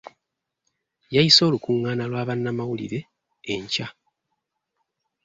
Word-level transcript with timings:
Yayise 1.15 1.41
olukungaana 1.47 2.03
lwa 2.11 2.27
bannamawulire 2.27 2.99
enkya. 3.53 3.87